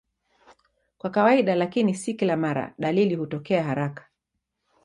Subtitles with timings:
[0.97, 4.07] Kwa kawaida, lakini si kila mara, dalili hutokea haraka.